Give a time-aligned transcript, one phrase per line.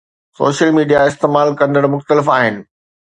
[0.37, 2.55] social media استعمال ڪندڙ مختلف آهن